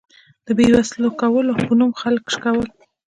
د 0.45 0.47
بې 0.57 0.65
وسلو 0.75 1.09
کولو 1.21 1.51
په 1.63 1.71
نوم 1.79 1.91
خلک 2.01 2.23
شکول. 2.35 2.67